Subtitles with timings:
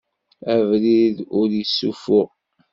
[0.53, 2.29] Abrid-a ur yessuffuɣ.